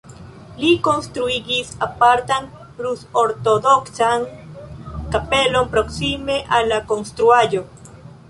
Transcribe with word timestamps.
Li 0.59 0.69
konstruigis 0.85 1.67
apartan 1.87 2.47
rus-ortodoksan 2.85 4.25
kapelon 5.17 5.71
proksime 5.75 6.39
al 6.59 6.69
la 6.75 6.83
konstruaĵo. 6.93 7.63